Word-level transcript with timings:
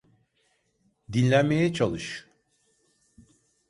Dinlenmeye 1.13 1.73
çalış. 1.73 2.27